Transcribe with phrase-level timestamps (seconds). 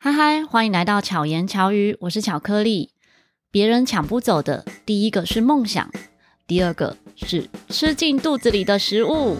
[0.00, 2.90] 嗨嗨，欢迎来到巧言巧语，我是巧克力。
[3.50, 5.90] 别人抢不走的，第一个是梦想，
[6.46, 9.36] 第二个是吃进肚子里的食物。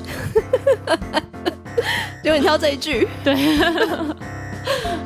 [2.24, 3.36] 就你挑这一句， 对。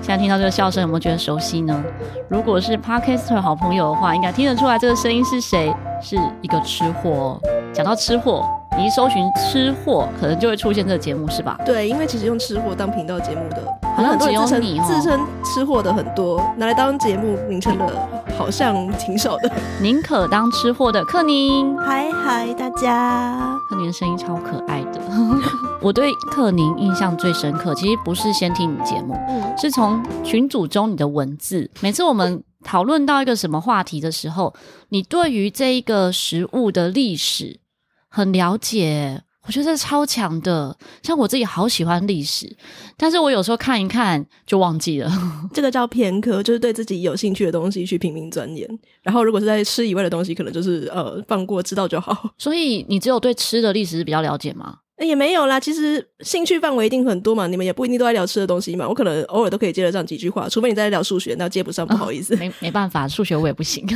[0.00, 1.84] 现在听到这个笑声，有没有觉得熟悉呢？
[2.30, 5.70] 如果是 Podcaster 好朋友的话，应该听得出来这个声音是谁？
[6.00, 7.38] 是一个吃货。
[7.74, 8.48] 讲到吃货。
[8.76, 11.58] 你一搜寻吃货，可能就会出现这个节目，是吧？
[11.64, 13.62] 对，因为其实用吃货当频道节目的，
[13.94, 19.50] 好像只有你自称吃货的很多，拿来当节目名称的，好像挺少的。
[19.80, 25.00] 宁可当吃货的克宁，嗨嗨，大家，克宁的声音超可爱的。
[25.82, 31.70] 我对克宁印象最深刻，其实不是先听你节目，嗯，是从群组中你的文字。
[31.80, 34.54] 每次我们讨论到一个什么话题的时候，
[34.88, 37.61] 你对于这一个食物的历史。
[38.14, 40.76] 很了解，我觉得这超强的。
[41.02, 42.54] 像我自己好喜欢历史，
[42.98, 45.10] 但是我有时候看一看就忘记了。
[45.54, 48.68] 这个叫偏科，就是对自己有兴趣的东西去拼命钻研。
[49.02, 52.34] 然后如果是在吃以外的东西，可能就是呃放过，知道就好。
[52.36, 54.80] 所以你只有对吃的历史是比较了解吗？
[55.06, 58.88] 也没有啦，其实兴趣范围一定很多嘛，你们也不一定都在聊吃的东西嘛。
[58.88, 62.34] 我可能偶尔都可以接得上几句话，除非你在聊数学，那接不上，不好意思。
[62.34, 63.86] 哦、没没办法，数学我也不行。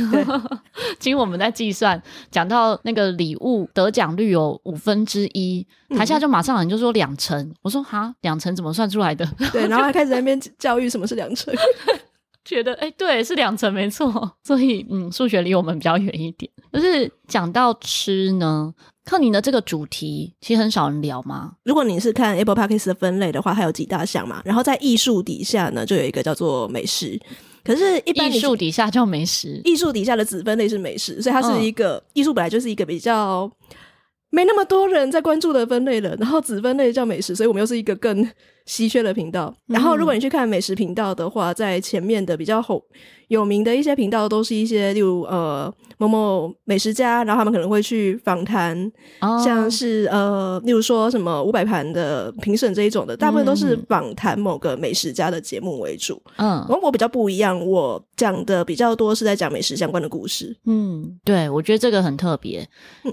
[0.99, 9.27] 今天我们在计算，讲到那个礼物得奖率有五分之一，台下就马上有人就说两成，我说哈，两成怎么算出来的？
[9.53, 11.53] 对，然后还开始在那边教育什么是两成，
[12.43, 14.37] 觉得哎、欸，对，是两成没错。
[14.43, 16.51] 所以嗯，数学离我们比较远一点。
[16.73, 18.73] 就是讲到吃呢。
[19.07, 21.53] 克宁的这个主题其实很少人聊吗？
[21.63, 24.41] 如果你是看 Apple Podcast 的分类的话，它有几大项嘛。
[24.43, 27.17] 然后在艺术底下呢，就有一个叫做美食。
[27.63, 33.49] 可是，一般艺术底下叫美食，艺术底下的子分类是美食，所以它是一个艺术、嗯、本来就是一个比较
[34.29, 36.13] 没那么多人在关注的分类了。
[36.17, 38.29] 然后子分类叫美食，所以我们又是一个更
[38.65, 39.55] 稀缺的频道。
[39.67, 42.83] 然后，如果你去看美食频道的话，在前面的比较红
[43.29, 45.73] 有名的一些频道，都是一些例如呃。
[45.97, 49.43] 某某美食家，然后他们可能会去访谈，oh.
[49.43, 56.21] 像是呃，例如说什么五百盘的评审这一种的，大部分都是访谈某个美食家的节目为主。
[56.37, 60.55] 嗯，然后我比较不一样，我讲的比较多是在讲美食相关的故事。
[60.65, 62.67] 嗯，对，我觉得这个很特别。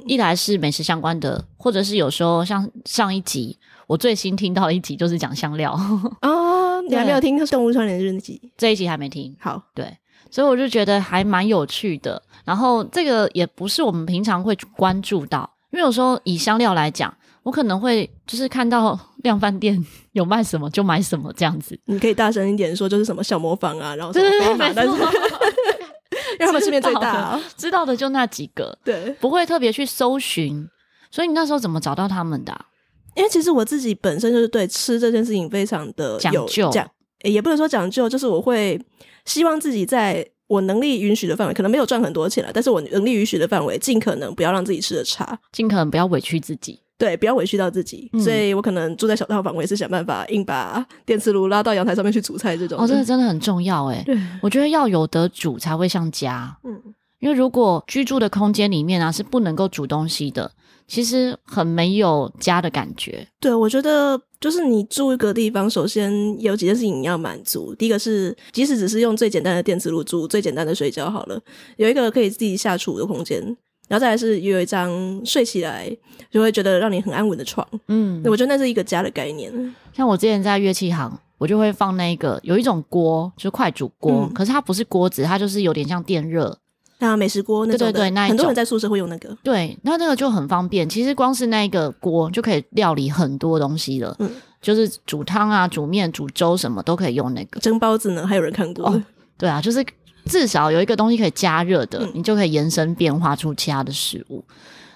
[0.07, 5.73] 一来是美食相关的，或者是有时候像上一集，我最新听到一集就是讲香料。
[6.21, 9.35] 哦，你还没有听《动物创联日记》这一集还没听。
[9.41, 9.97] 好，对。
[10.31, 17.13] 所以我就觉得还蛮有趣的，然后这个也不是我们平常会关注到，因为有时候以香料来讲，
[17.43, 19.83] 我可能会就是看到量贩店
[20.13, 21.79] 有卖什么就买什么这样子。
[21.87, 30.69] 你可以大声一点说，就是什么小磨坊啊，然后什么对对对，但是因为他们市面最大啊， 知道的就那几个，对，不会特别去搜寻。
[31.11, 32.67] 所以你那时候怎么找到他们的啊？
[33.15, 36.91] 因为其实我自己本身就是对吃这件事情非常的有讲究，讲
[37.23, 38.79] 也不能说讲究，就是我会。
[39.27, 40.23] 希望自己在
[40.55, 48.09] 我能力允许的范围，可能没有赚很多钱了，但是我能力允许的范围，尽可能不要让自己吃的差，尽可能不要委屈自己，对，不要委屈到自己。
[48.13, 52.79] 嗯、所以我可能住在小套房，我也是想办法硬把电磁炉拉到阳台上面去煮菜这种。
[52.81, 56.57] 哦，这个真的很重要诶，对，我觉得要有得煮才会像家。
[56.63, 56.81] 嗯，
[57.25, 60.53] 因为如果居住的空间里面啊是不能够煮东西的。
[60.87, 63.27] 其实很没有家的感觉。
[63.41, 67.75] 对，我觉得就是你住一个地方，首先有几件事情你要满足。
[67.75, 71.41] 第一个是，即使只是用最简单的电磁炉煮最简单的水饺好了，
[71.79, 73.41] 有一个可以自己下厨的空间，
[73.89, 75.91] 然后再来是有一张睡起来
[76.31, 77.67] 就会觉得让你很安稳的床。
[77.89, 79.51] 嗯，我觉得那是一个家的概念。
[79.95, 86.59] 像我之前在乐器行，我就会放那个有一种锅，就是快煮锅，嗯、可是它不是锅子，它就是有点像电热。
[86.99, 89.37] 啊，美食锅那种，对对对，那很多人在宿舍会用那个。
[89.43, 90.89] 对，那那个就很方便。
[90.89, 94.15] 其实光是那个锅就可以料理很多东西了。
[94.21, 94.31] 嗯，
[94.63, 97.61] 就是煮汤啊、煮面、煮粥什么都可以用那个。
[97.61, 98.87] 蒸包子呢，还有人看过。
[98.87, 99.03] 哦，
[99.37, 99.85] 对啊，就是
[100.27, 104.45] 至少有一个东西可以加热的，嗯，你就可以延伸变化出其他的食物。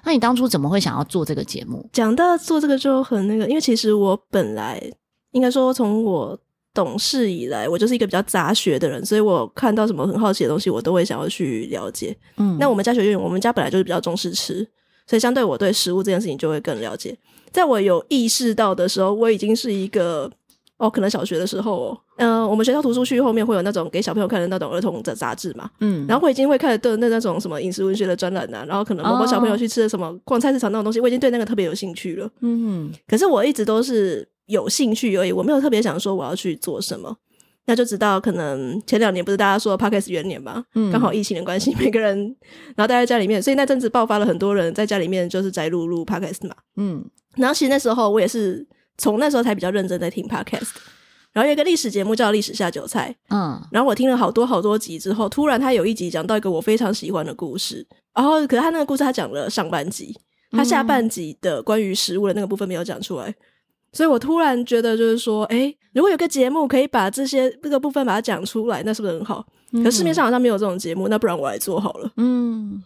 [0.05, 1.87] 那你当初怎么会想要做这个节目？
[1.93, 4.83] 讲到做这个就很那个，因为其实我本来
[5.33, 6.39] 应该说从我。
[6.75, 12.17] 懂事以来，我就是一个比较杂学的人，所以我看到什么很好奇的东西，我都会想要去了解。
[12.37, 14.65] 嗯，那我们家学院，我们家本来就是比较重视吃，
[15.07, 17.17] 所以相对我对食物这件事情就会更了解。
[17.51, 20.31] 在我有意识到的时候，我已经是一个
[20.77, 32.31] 哦，可能小学的时候，哦，嗯、呃，我们学校图书区后面会有那种给小朋友看的那种儿童的杂志嘛，嗯，然后我已经会看的那那种什么饮食文学的专栏啊，然后可能某某小朋友去吃的什么逛菜市场那种东西，我已经对那个特别有兴趣了。
[32.43, 34.29] 嗯，可是我一直都是。
[34.49, 37.17] 有兴趣而已，我没有特别想说我要去做什么。
[37.67, 42.17] 那就直到，可能前两年不是大家说 Podcast 元年嘛，嗯，刚好疫情的关系，每个人
[42.75, 47.05] 然后待在家里面，所以那阵子爆发了很多人在家里面就是宅录录 Podcast 嘛，嗯，
[47.37, 48.67] 然后其实那时候我也是
[48.97, 50.71] 从那时候才比较认真在听 Podcast，
[51.35, 60.19] 然后有一个历史节目叫《历史下酒菜》，嗯，然后我听了好多好多集之后，突然他有一集讲到一个我非常喜欢的故事，然后可是他那个故事他讲了上半集，
[60.53, 63.35] 他下半集的关于食物的那个部分没有讲出来，
[63.93, 69.47] 所以我突然觉得就是说，哎，如果有个节目可以把这些这个部分把它讲出来，那是不是很好？
[69.83, 72.11] 可市面上好像没有这种节目，那不然我来做好了。
[72.17, 72.83] 嗯，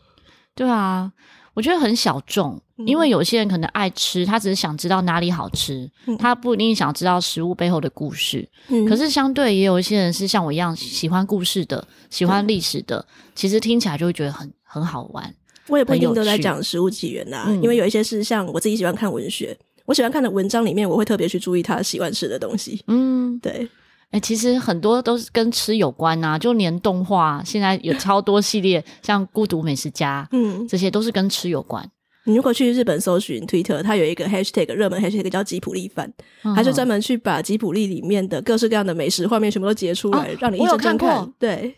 [0.55, 1.13] 对啊。
[1.55, 8.49] 我觉得很小众，因为有些人可能爱吃，他只是想知道哪里好吃，嗯、他不一定想知道食物背后的故事。
[8.69, 15.35] 嗯、可是相对也有一些人是像我一样喜欢故事的，喜欢历史的，嗯、其实听起来就会觉得很很好玩。
[15.69, 19.55] 我也不一定都在讲食物起源呐、啊，因为有一些是像我自己喜欢看文学，
[19.87, 22.83] 我喜欢看的文章里面，我会特别去注意他喜欢吃的东西。
[22.87, 23.69] 嗯，对。
[24.11, 31.83] 哎、欸，其实很多都是跟吃有关呐、啊，就连动画现在有超多系列，像《孤独美食家》，嗯，这些都是跟吃有关。
[32.25, 36.13] 你如果去日本搜寻 Twitter，它有一个 hashtag 热门 hashtag 叫吉普力饭，
[36.43, 40.99] 它、嗯、就专门去把吉普力里面的各式各样的美食画面全部都截出来，啊、让你一整看。
[40.99, 41.75] 看对，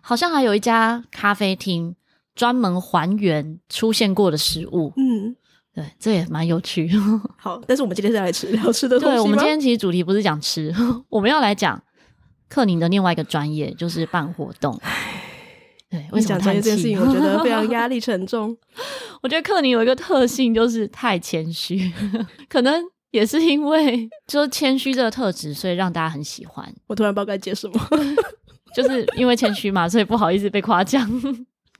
[0.00, 1.94] 好像还有一家咖啡厅
[2.34, 5.36] 专门还原出现过的食物，嗯。
[5.80, 6.90] 对，这也蛮有趣。
[7.38, 9.16] 好，但是我们今天是来吃聊吃的东西。
[9.16, 10.74] 对，我们今天其实主题不是讲吃，
[11.08, 11.82] 我们要来讲
[12.48, 14.78] 克宁的另外一个专业，就是办活动。
[15.88, 18.56] 对，为什么讲这件事情，我觉得非常 压力沉重。
[19.22, 21.92] 我觉得克宁有一个特性，就是太谦虚，
[22.48, 26.72] 可能也是因为就是谦虚这个特质，所以让大家很喜欢。
[26.86, 27.74] 我突然不知道该接什么，
[28.74, 31.10] 就是因为谦虚嘛，所以不好意思被夸奖。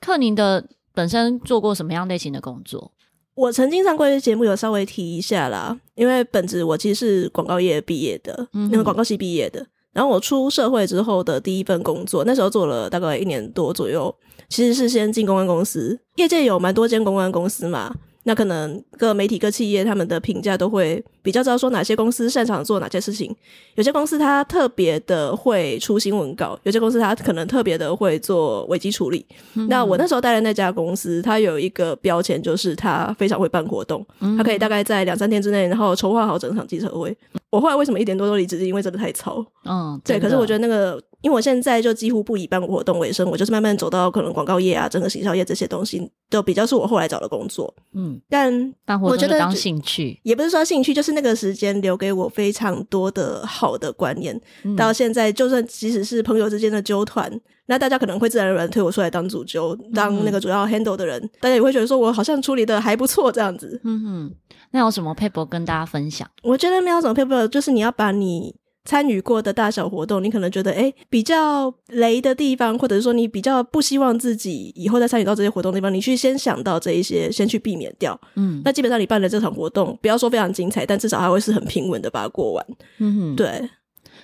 [0.01, 2.93] 克宁的本身做过什么样类型的工作？
[3.41, 5.75] 我曾经上过一些节目，有稍微提一下啦。
[5.95, 9.67] 因为本子我其实是广告业毕业的，那个、嗯、广告系毕业的。
[9.95, 14.15] 然后我出社会之后的第一份工作，那时候做了大概一年多左右，
[14.51, 15.99] 其实是先进公关公司。
[16.17, 17.95] 业界有蛮多间公关公司嘛。
[18.25, 23.35] 那可能各媒体、各企业他们的评价都会比较知道说哪些公司擅长做哪些事情。
[23.77, 29.25] 有些公司它特别的会出新闻稿，有些公司它可能特别的会做危机处理。
[29.55, 34.07] 嗯、那我那时候待的那家公司，它有一个标签，就是它非常会办活动，
[34.37, 37.17] 它可以大概在两三天之内，然后筹划好整场记者会。
[37.49, 38.59] 我后来为什么一点多都离职？
[38.59, 39.45] 是因为真的太吵。
[39.65, 40.21] 嗯，对。
[40.21, 41.03] 可是我觉得那个。
[41.23, 47.73] 因为我现在就几乎不以办活动为生，我就是慢慢走到可能广告业啊、整个行销业这些东西，都比较是我后来找的工作。
[47.93, 48.73] 嗯，但
[49.03, 54.41] 我觉得当兴趣也不是说兴趣，就是那个时间留给我非常多的好的观念。
[54.65, 57.31] 嗯、到现在，就算即使是朋友之间的揪团，
[57.67, 63.81] 那大家可能会自然而然推我出来当主揪，当那个主要 handle 的人，嗯、大家也会觉得说我好像处理的还不错这样子。
[63.85, 64.35] 嗯哼，
[64.71, 66.29] 那有什么撇步跟大家分享？
[66.43, 68.55] 我觉得没有什么撇步，就是你要把你。
[68.85, 78.19] 参与过的大小活动，你可能觉得诶比较雷的地方，或者是说你比较不希望自己以后再参与到这些活动的地方，你去先想到这一些，先去避免掉。
[78.37, 82.67] 嗯，那基本上你办的这场活动，不要说非常精彩，但至少还会是很平稳的把它过完。
[82.99, 83.69] 嗯哼，对。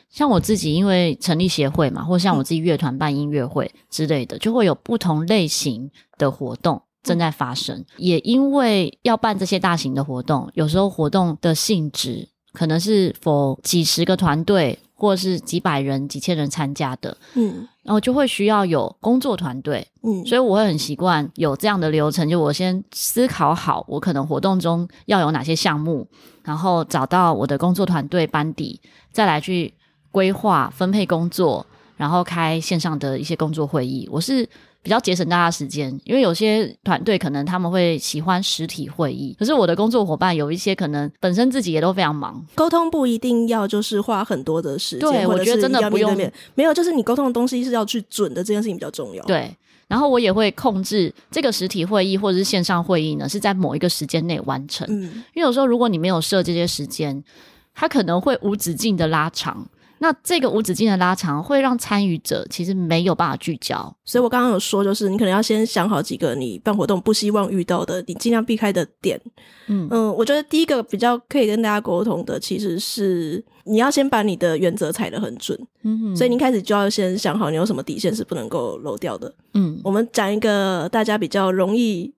[0.09, 7.85] 像我自己，因为成立协会嘛，或像我自己乐团办音乐会之类的，就会有不同类型的活动正在发生。
[7.99, 12.29] 也因为要办这些大型的活动，有时候活动的性质。
[12.57, 26.09] 可能是 for 几十个团队，或者是几百人、几千人参加的，嗯，然后就会需要有工作团队，嗯，所以我会很习惯有这样的流程，就我先思考好我可能活动中要有哪些项目，
[26.43, 28.81] 然后找到我的工作团队班底，
[29.13, 29.75] 再来去
[30.11, 31.67] 规划分配工作，
[31.99, 34.09] 然后开线上的一些工作会议。
[34.11, 34.49] 我是。
[34.87, 45.11] 比较节省大家时间，因为有些团队可能他们会喜欢实体会议，可是我的工作伙伴有一些可能本身自己也都非常忙，沟通不一定要就是花很多的时间。
[45.11, 46.17] 对，我觉得真的不用，
[46.55, 49.21] 没有，就是你沟通的东西是要去准的，这件事情比较重要。
[49.25, 49.53] 对，
[49.89, 54.87] 然后我也会控制这个实体会议或者是线上会议呢，是在某一个时间内完成。
[54.89, 57.25] 嗯，因为有时候如果你没有设这些时间，
[57.75, 59.67] 它可能会无止境的拉长。
[59.99, 69.21] 那这个无止境的拉长会让参与者其实没有办法聚焦，所以我刚刚有说，就是你可能要先想好几个你办活动不希望遇到的，你尽量避开的点。
[69.69, 75.59] 嗯嗯，我觉得第一个比较可以跟大家沟通的，其实是你要先把你的原则踩得很准。
[75.83, 79.35] 嗯哼，所以你一开始就要先想好你有什么底线是不能够漏掉的。
[79.55, 82.13] 嗯，我们讲一个大家比较容易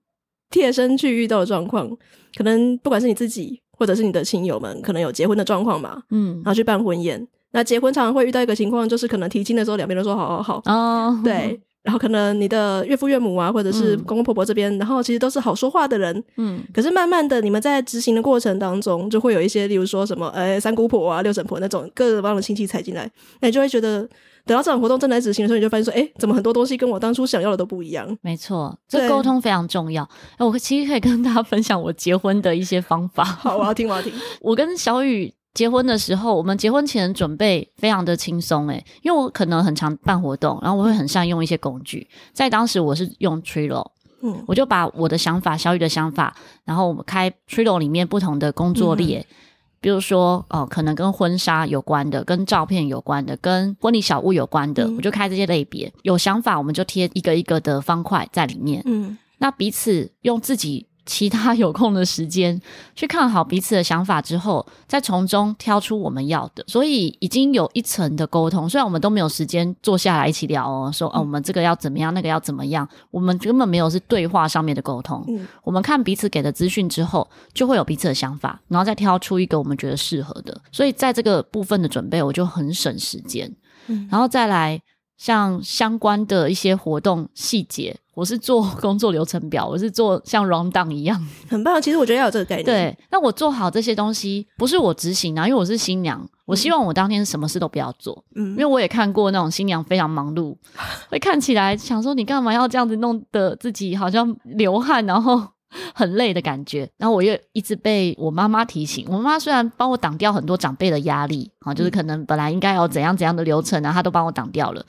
[0.49, 1.89] 贴身去遇到的状况，
[2.35, 6.03] 可能不管是你自己或者是你的亲友们，可能有结婚的状况嘛。
[6.09, 7.25] 嗯，然后去办婚宴。
[7.51, 11.23] 那结婚常常会遇到一个情况，就是可能提亲的时候，两边都说好好好哦，oh.
[11.25, 23.09] 对，然后可能你的岳父岳母啊，或者是公公婆婆这边，嗯、然后其实都是好说话的人，嗯，可是慢慢的，你们在执行的过程当中，就会有一些，例如说什么，哎，三姑婆啊、六婶婆那种各个方的亲戚踩进来，
[23.41, 24.07] 那你就会觉得，
[24.45, 28.15] 等到这场活动正在执行的时候，你就发现说，哎，怎么很多东西跟我当初想要的都不一样？
[28.21, 30.07] 没错， 这沟通非常重要。
[30.37, 33.23] 我其实可以跟大家分享我结婚的一些方法。
[33.23, 34.13] 好，我要听，我要听。
[34.41, 35.33] 我跟小雨。
[35.59, 42.07] 结婚的时候，我们结婚前准备非常的轻松诶，因为我可能很常办活动，然后我会很善用一些工具。
[42.31, 43.85] 在当时我是用 Trello，
[44.21, 49.35] 嗯，我就把我的想法、小雨的想法，然后我们开 Trello 里面不同的工作列，嗯、
[49.81, 55.91] 比如说哦、呃，可能跟婚纱有关的、跟照片有关的、跟婚礼小物有关的，嗯、我就开这些类别。
[56.03, 60.87] 有想法我们就贴一个一个的方块在里面，嗯，那彼此用自己。
[61.09, 62.61] 其他有空的时间
[62.95, 68.69] 去看好彼此的想法之后，再从中挑出我们要的，所以已经有一层的沟通。
[68.69, 75.25] 虽然我们都没有时间坐下来一起聊哦，说哦，我们这个要怎么样，那个要怎么样，我们根本没有是对话上面的沟通。
[75.27, 80.61] 嗯，我们看彼此给的资讯之后，就会有彼此的想法，然后再挑出一个我们觉得适合的。
[80.71, 83.51] 所以在这个部分的准备，我就很省时间。
[83.87, 84.79] 嗯，然后再来。
[85.19, 91.81] 像相关的一些活动细节，我是做 工作流程表，我是做像 rundown 一样，很棒。
[91.81, 92.65] 其实我觉得要有这个概念。
[92.65, 98.25] 对，那我做好这些东西，不是我执行啊，因为我是新娘，我希望我当天什么事都不要做。
[98.35, 100.55] 嗯，因为我也看过那种新娘非常忙碌，
[101.09, 105.41] 会看起来想说你干嘛要这样子弄得自己好像流汗，然后。
[105.93, 109.05] 很累的感觉，然后我又一直被我妈妈提醒。
[109.07, 114.83] 我妈妈虽然帮我挡掉很多长辈的压力，啊，就是可能本来应该有怎样怎样的流程啊，她都帮我挡掉了。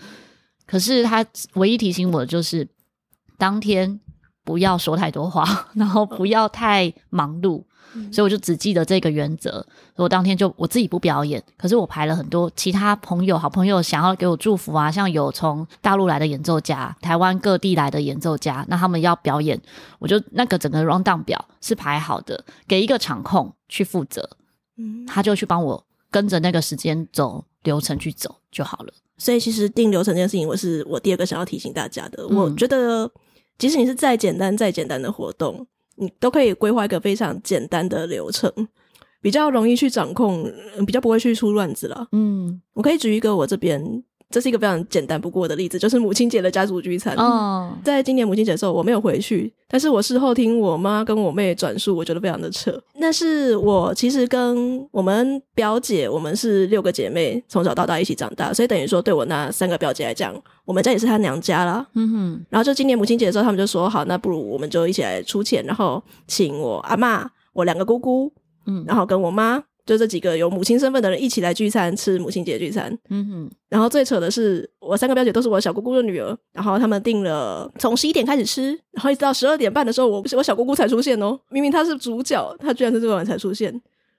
[0.66, 1.22] 可是她
[1.56, 2.66] 唯一提醒我的就是，
[3.40, 3.98] 当天
[4.44, 7.64] 不要说太多话，然后不要太忙碌。
[8.12, 19.60] 所以我就只记得这个原则，所以我当天就我自己不表演，可是我排了很多其他朋友、好朋友想要给我祝福啊，像有从大陆来的演奏家、台湾各地来的演奏家，那他们要表演，
[19.98, 24.36] 我就那个整个 rundown 表是排好的，给一个场控去负责，
[24.78, 28.92] 嗯，他就去帮我跟着那个时间走流程去走就好了。
[29.18, 32.22] 所以其实定流程这件事情，我是我第二个想要提醒大家的。
[32.30, 33.10] 嗯，我觉得，
[33.60, 35.64] 即使你是再简单、再简单的活动。
[35.96, 38.50] 你都可以规划一个非常简单的流程，
[39.20, 40.50] 比较容易去掌控，
[40.86, 42.08] 比较不会去出乱子了。
[42.12, 44.02] 嗯，我可以举一个我这边。
[44.30, 47.16] 这是一个非常简单不过的例子，就是母亲节的家族聚餐。
[47.16, 52.80] 哦，在今年母亲节的时候，我没有回去，但是我事后听我妈跟我妹转述，我觉得非常的扯。
[52.94, 60.32] 那是我其实跟我们表姐，我们是六个姐妹，从小到大一起长大，所以等于说对我那三个表姐来讲，
[60.64, 61.84] 我们家也是她娘家啦。
[61.94, 62.46] 嗯哼。
[62.48, 68.32] 然后就今年母亲节的时候，他们就说好，那不如我们就一起来出钱，然后请我阿嬷、我两个姑姑，
[68.66, 69.60] 嗯，然后跟我妈。
[69.90, 72.96] 就这几个有母亲身份的人一起来聚餐，吃母亲节聚餐。
[73.08, 73.50] 嗯哼。
[73.68, 76.36] 然后最扯的是，我三个表姐都是我小姑姑的女儿。
[76.52, 81.36] 然后他们订了从十一点开始吃，然后一直到十二点半的时候，我我小姑姑才出现哦。
[81.48, 83.72] 明明她是主角，她居然是这么晚才出现。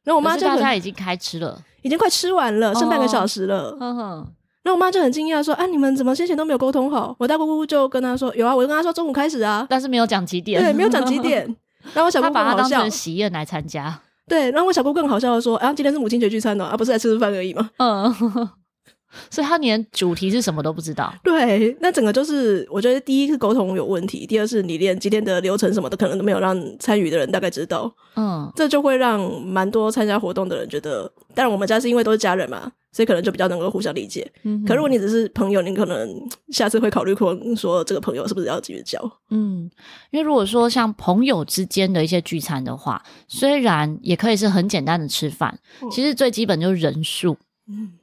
[0.04, 3.78] 然后我妈就大家已经开吃了，已经快吃完了，剩半个小时了。
[3.80, 4.28] 嗯哼。
[4.64, 11.46] 然后我妈就很惊讶说：“啊，你们怎么先前都没有沟通好？”我大姑姑就跟她说：“有啊，我就跟她说中午开始啊，但是没有讲几点。”对，没有讲几点。
[11.94, 14.00] 然后我小姑姑把她当成喜宴来参加。
[14.28, 18.14] 对，然后我小姑更好笑的说：“啊，今天是母亲节聚餐呢，而、啊、不是来吃吃饭而已嘛。”嗯，
[19.30, 21.14] 所以他连主题是什么都不知道。
[21.24, 27.94] 对，那整个就是我觉得第一是沟通有问题，第二是你连今天的流程什么的可能都没有让参与的人大概知道。
[28.16, 32.72] 嗯，这就会让蛮多参加活动的人觉得，当然我们家是因为都是家人嘛。
[32.92, 34.30] 所以可能就比较能够互相理解。
[34.44, 36.10] 嗯，可如果你只是朋友，你可能
[36.50, 39.00] 下次会考虑过说这个朋友是不是要继续交。
[39.30, 39.70] 嗯，
[40.12, 47.38] 因为如果说像朋友之间的一些聚餐的话，虽然也可以是很简单的吃饭，嗯、其实最基本就是人数。
[47.68, 47.94] 嗯，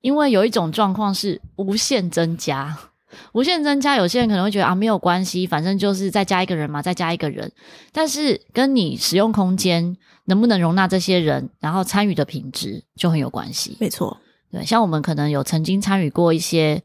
[0.00, 2.76] 因为有一种状况是无限增加，
[3.32, 7.52] 无限增加，有些人可能会觉得啊没有关系，反正就是再加一个人嘛，再加一个人。
[7.92, 13.76] 但是跟你使用空间能不能容纳这些人，然后参与的品质就很有关系。
[13.78, 14.18] 没错。
[14.52, 16.82] 对，像我们可能有曾经参与过一些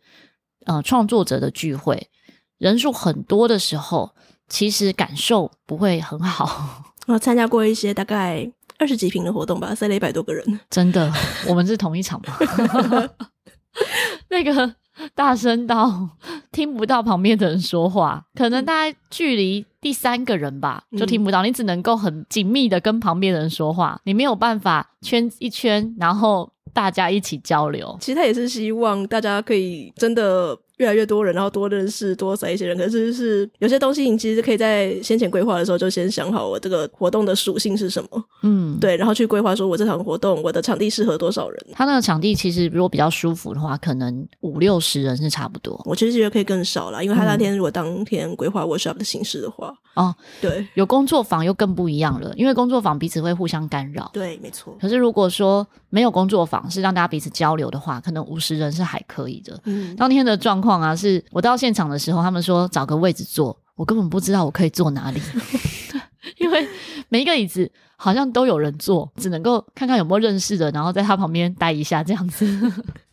[0.65, 2.09] 呃创作者的聚会，
[2.57, 4.15] 人数很多的时候，
[4.47, 6.83] 其实感受不会很好。
[7.07, 10.59] 我 参加过一些大概二十几平的活动吧，塞了一百多个人。
[10.71, 11.11] 真的，
[11.47, 13.09] 我们是同一场吗？
[14.29, 14.75] 那个
[15.13, 16.09] 大声到
[16.51, 21.43] 听不到旁边的人说话，可能大概距离第三个人吧，就听不到。
[21.43, 26.51] 你只能够很紧密的跟旁边的人说话，你没有办法圈一圈，然后。
[26.73, 30.55] 大家一起交流，其实他也是希望大家可以真的。
[30.77, 32.77] 越来越多人，然后多认识、多塞一些人。
[32.77, 38.23] 可是是有些东西，你其实可以在先前规划的时候就先想好，我这个活动的属性是什么。
[38.43, 41.65] 嗯，对，然后去规划说，我这场活动我的场地适合多少人。
[41.73, 45.81] 他那个场地其实如果比较舒服的话，可能五六十人是差不多。
[45.85, 54.09] 我其实觉得可以更少啦，因为他那天如果当天规划 workshop 的形式的话，哦，对，有工作坊又更不一样了，因为工作坊彼此会互相干扰。
[54.13, 54.77] 对，没错。
[54.79, 59.59] 可是如果说没有工作坊，是让大家彼此交流的话，可能五十人是还可以的。
[59.63, 65.21] 嗯，当天的状况啊，是我到现场的时候，他们说找个位置坐，我根本不知道我可以坐哪里，
[66.37, 66.67] 因为
[67.09, 72.45] 每一个椅子好像都有人坐，只能够看看有没有认识的，然后在他旁边待一下这样子。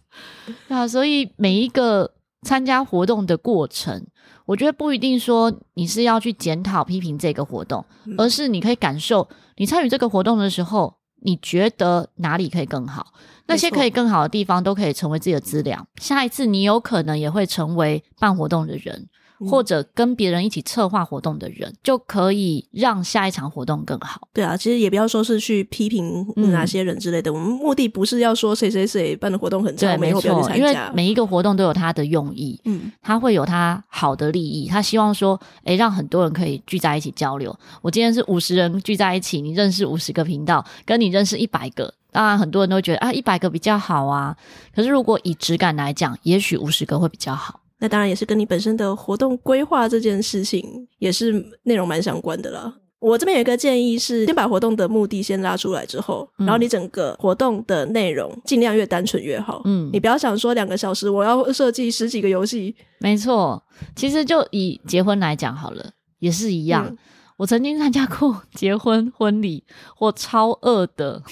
[0.69, 4.07] 啊，所以每一个参加活动的过程，
[4.47, 7.85] 我觉得不一定说你是要去检讨批评这个活动，
[8.17, 13.13] 而是你可以感受你参与这个活动的时候，你觉得哪里可以更好？
[13.47, 15.87] 那些可以更好的地方都可以成为自己的资料。
[15.97, 19.09] 下一次你有可能也会成为办活动的人。
[19.47, 24.29] 或者跟别人一起策划活动的人，就可以让下一场活动更好。
[24.33, 37.55] 对啊，其实也不要说是去批评哪些人之类的，嗯、我们目的不是要说谁谁谁办的活动很差，没错，因为每一个活动都有它的用意，嗯，他会有他好的利益，他希望说，诶，让很多人可以聚在一起交流。
[37.83, 44.37] 我今天是五十人聚在一起，你认识五十个频道，跟你认识一百个，当然很多人都会觉得啊，一百个比较好啊。
[44.75, 47.61] 可是如果以质感来讲，也许五十个会比较好。
[47.81, 52.75] 那当然也是跟你本身的活动规划这件事情也是内容蛮相关的啦。
[53.01, 59.61] 我这边有一个建议是，先把活动的目的先拉出来之后，嗯、然后你整个活动的内容尽量越单纯越好。
[59.67, 62.75] 嗯，你不要想说两个小时我要设计十几个游戏。
[63.01, 63.63] 没错，
[63.95, 66.87] 其实就以结婚来讲好了，也是一样。
[66.89, 66.97] 嗯、
[67.37, 69.65] 我曾经参加过 结婚婚礼，
[69.99, 71.23] 我超饿的。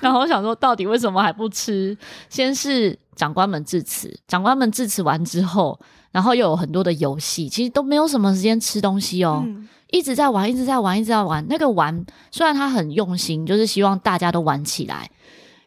[0.00, 1.96] 然后我想说，到底为什么还不吃？
[2.28, 5.78] 先是长官们致辞，长官们致辞完之后，
[6.10, 11.46] 然后又有很多的游戏，其实都没有什么时间吃东西哦，嗯、一直在玩，一直在玩，一直在玩。
[11.48, 15.10] 那个玩虽然他很用心，就是希望大家都玩起来，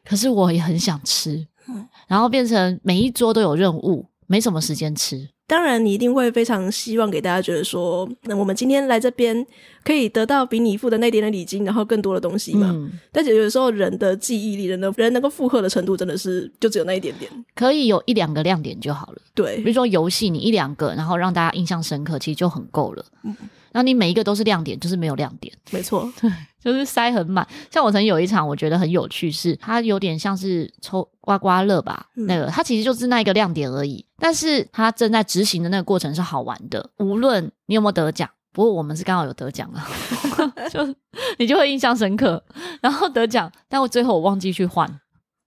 [0.03, 5.29] 可是我也很想吃，嗯、然后变成每一桌都有任务，没什么时间吃。
[5.45, 9.45] 当然，你一定会非常希望给大家觉得说，那我们今天来这边
[9.83, 12.71] 可以得到比你付的那点的礼金，然后更多的东西嘛。
[12.73, 17.29] 嗯、但是有时候人的记忆力，人的人能够负荷的程度，真的是就只有那一点点。
[17.53, 19.21] 可以有一两个亮点就好了。
[19.35, 23.05] 对，比如说游戏，你一两个，然后让大家印象深刻，其实就很够了。
[23.23, 23.35] 嗯。
[23.73, 26.31] 那你每一个都是亮点，就是没有亮点，没错，对，
[26.63, 27.45] 就是塞很满。
[27.71, 34.05] 像我曾经有一场，我觉得很有趣，是它有点像是抽刮刮乐吧，嗯、那个它其实就是那一个亮点而已。
[34.17, 39.83] 但是它正在执行的那个过程是好玩的，无论你有没有得奖，不过我们是刚好有得奖了，
[40.71, 40.95] 就
[41.39, 42.41] 你就会印象深刻。
[42.79, 44.87] 然后得奖，但我最后我忘记去换，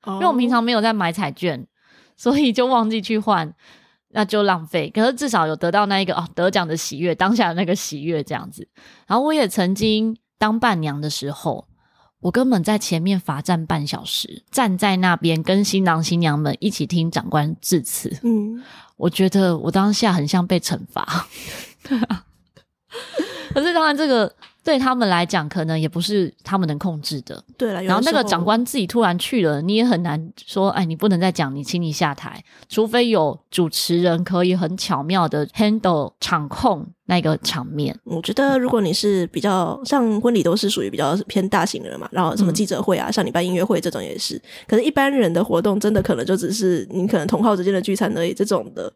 [0.02, 1.64] 哦、因为我们平常没有在买彩券，
[2.16, 3.54] 所以就忘记去换。
[4.16, 8.66] 那就浪费，可是至少有得到那一个哦得奖的喜悦，当下的那个喜悦这样子。
[9.06, 11.68] 然后我也曾经当伴娘的时候，
[12.20, 18.10] 我根本在前面罚站半小时，站在那边跟新郎新娘们一起听长官致辞。
[18.22, 18.62] 嗯，
[18.96, 21.26] 我觉得我当下很像被惩罚。
[23.52, 24.34] 可是当然这个。
[24.66, 27.40] 对他们来讲，可能也不是他们能控制的。
[27.56, 37.96] 对了，然后那个长官自己突然去了，你也很难说，哎，你不能再讲，你请你下台，除非有主持人可以很巧妙的 handle 场控那个场面。
[38.02, 44.36] 我觉得，如果你是比较像婚礼，都是属于比较偏大型的人嘛，然后什么记者会啊，嗯、像你办音乐会这种也是。
[44.66, 48.34] 可是，一般人的活动，真的可能就只是你可能同好之间的聚餐而已。
[48.34, 48.92] 这种的，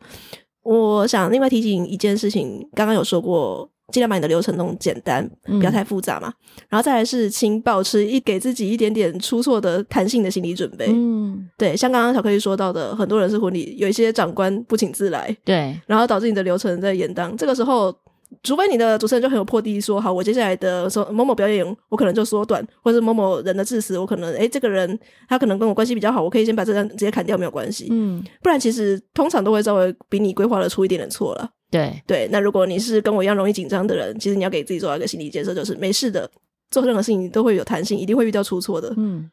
[0.64, 3.70] 我想另外提醒一件事情，刚刚有说过。
[3.90, 6.29] 尽量把你的流程弄简单，不要太复杂嘛。
[6.29, 6.35] 嗯、
[6.70, 10.87] 然后再来是，请保持一给自己一点点出错的弹性的心理准备。
[10.90, 17.37] 嗯，对，像刚刚小 K 说到的，很多人是婚礼有一些长官不请自来，对，然后导致你的流程在延宕。
[17.37, 17.94] 这个时候，
[18.42, 24.98] 除非你的主持人就很有魄力，说好，我接下来的说某某表演，我可能就缩短，或者是某某人的致辞，我可能诶这个人
[25.29, 27.88] 他可能跟我关系比较好，我可以先把这张直接砍掉，没有关系。
[27.90, 31.50] 嗯，不然其实通常都会稍微比你规划的出一点点错了。
[31.70, 32.02] 对。
[32.06, 36.30] 对，那如果你是跟我一样容易紧张的人，其实你要给自己做一个心理建设，就是没事的，
[36.70, 38.92] 做任何事情都会有弹性，一定会遇到出错的。
[38.96, 39.30] 嗯，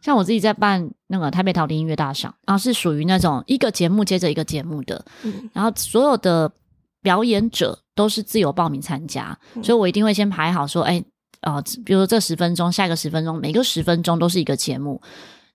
[0.00, 6.50] 像我自己在办那个台北陶笛音乐大赏，然后是属于那种一个节目接着一个节目的，嗯，然后所有的
[7.02, 11.02] 表演者都是自由报名参加，嗯，所以我一定会先排好说，哎，
[11.42, 15.00] 呃，比如说这十分钟，下一个十分钟，每个十分钟都是一个节目。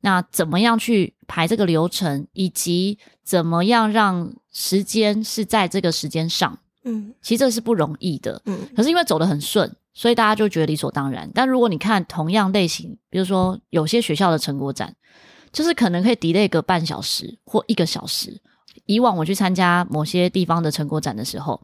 [0.02, 6.60] 那怎么样去排这个流程，以及怎么样让时间是在这个时间上？
[6.84, 8.42] 嗯，其实这是不容易的。
[8.46, 11.30] 嗯，可是因为走得很顺，所以大家就觉得理所当然。
[11.34, 14.96] 但如果你看同样类型，比如说有些学校的成果展，
[15.52, 18.42] 就是可能可以 delay 个半小时或一个小时。
[18.86, 21.60] 以往我去参加某些地方的成果展的时候，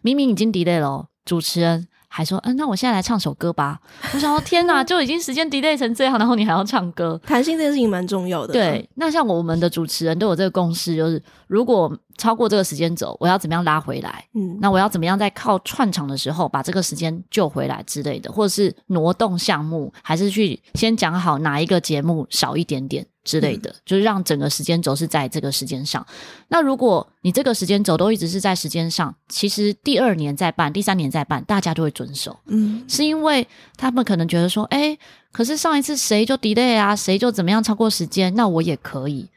[0.00, 1.88] 明明已经 delay 了，主持人。
[2.16, 3.80] 还说，嗯、啊，那我现在来唱首歌吧。
[4.12, 8.52] 我想说，天哪， 就已经时间 delay 成这样，然后你还要唱歌，弹性这件事情蛮重要的。
[8.52, 14.24] 对，那像我们的主持人都有这个共识，就是如果超过这个时间轴，我要怎么样拉回来？
[14.34, 26.04] 嗯，那我要怎么样在靠串场的时候把这个时间救回来之类的，或者是挪动项目，还是去先讲好哪一个节目少一点点之类的，嗯、就是让整个时间轴是在这个时间上。
[26.48, 32.38] 那如果你这个时间轴都一直是在时间上，其实第二年再办，第三年再办，大家就会遵守。
[32.46, 33.46] 嗯，是因为
[33.76, 34.96] 他们可能觉得说，哎，
[35.32, 39.28] 可是上一次谁就 delay 啊，谁就怎么样超过时间，那我也可以。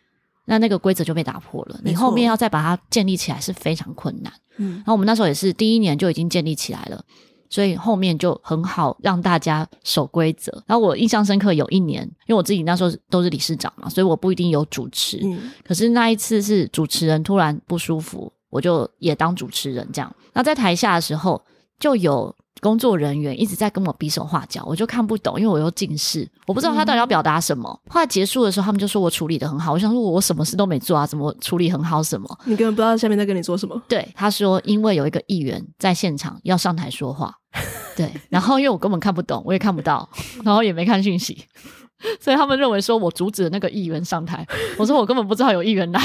[0.50, 4.32] 那那个规则就被打破了，你后面要再把它建立起来是非常困难。
[4.56, 7.04] 嗯，然后我们那时候也是第一年就已经建立起来了，
[7.50, 10.52] 所以后面就很好让大家守规则。
[10.66, 15.20] 然后我印象深刻有一年，因为我自己那时候都是理事长嘛，所以我不一定有主持。
[15.24, 20.16] 嗯，可是那一次是主持人突然不舒服，我就也当主持人这样。
[20.32, 21.44] 那在台下的时候
[21.78, 22.34] 就有。
[22.60, 27.70] 工作人员一直在跟我比手画脚，我就看不懂，因为我又近视，我不知道他到底要表达什么。
[27.86, 29.74] 嗯、后来结束的时候，他们就说我处理的很好。
[29.74, 32.02] 我想说，我什么事都没做啊，怎么处理很好？
[32.02, 32.40] 什么？
[32.46, 33.82] 你根本不知道下面在跟你说什么。
[33.88, 37.34] 对，他说因为有一个议员在现场要上台说话，
[37.96, 40.08] 对，然后因为我根本看不懂，我也看不到，
[40.44, 41.46] 然后也没看讯息，
[42.20, 44.46] 所以他们认为说我阻止了那个议员上台。
[44.78, 46.02] 我说我根本不知道有议员来，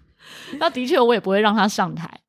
[0.58, 2.20] 那的确我也不会让他上台。